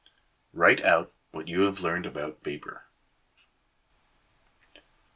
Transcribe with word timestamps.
Write 0.51 0.81
out 0.83 1.13
what 1.29 1.47
you 1.47 1.61
have 1.61 1.81
learned 1.81 2.07
about 2.07 2.43
vapor. 2.43 2.87